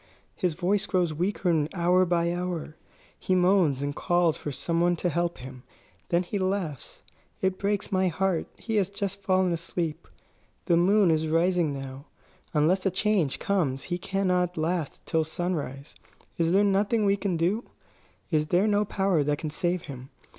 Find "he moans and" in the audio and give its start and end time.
3.19-3.95